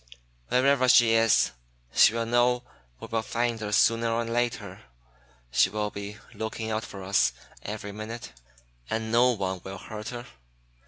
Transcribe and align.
Wherever 0.47 0.89
she 0.89 1.11
is, 1.13 1.51
she 1.93 2.15
will 2.15 2.25
know 2.25 2.63
we 2.99 3.05
will 3.05 3.21
find 3.21 3.59
her 3.59 3.71
sooner 3.71 4.09
or 4.11 4.25
later. 4.25 4.81
She 5.51 5.69
will 5.69 5.91
be 5.91 6.17
looking 6.33 6.71
out 6.71 6.83
for 6.83 7.03
us 7.03 7.33
every 7.61 7.91
minute. 7.91 8.33
And 8.89 9.11
no 9.11 9.33
one 9.33 9.61
will 9.63 9.77
hurt 9.77 10.09
her. 10.09 10.25